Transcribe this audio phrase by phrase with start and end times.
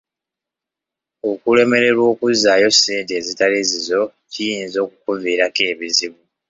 [1.31, 6.21] Okulemererwa okuzzaayo ssente ezitali zizo kiyinza okkuviirako ebizibu.